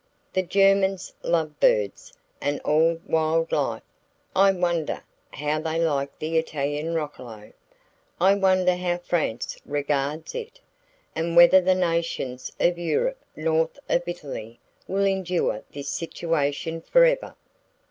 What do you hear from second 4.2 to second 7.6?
I wonder how they like the Italian roccolo.